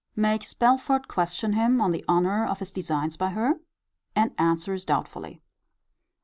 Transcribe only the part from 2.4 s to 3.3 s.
of his designs by